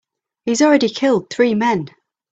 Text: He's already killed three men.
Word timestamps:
He's 0.45 0.63
already 0.63 0.89
killed 0.89 1.29
three 1.29 1.53
men. 1.53 1.89